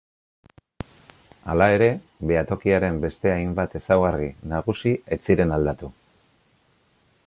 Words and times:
Hala 1.53 1.67
ere, 1.73 1.89
behatokiaren 2.31 2.99
beste 3.05 3.35
hainbat 3.35 3.79
ezaugarri 3.83 4.33
nagusi 4.55 4.99
ez 5.17 5.23
ziren 5.31 5.59
aldatu. 5.61 5.97